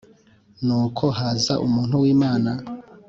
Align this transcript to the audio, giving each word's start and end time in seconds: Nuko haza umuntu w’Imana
Nuko 0.65 1.03
haza 1.17 1.53
umuntu 1.65 1.95
w’Imana 2.03 2.51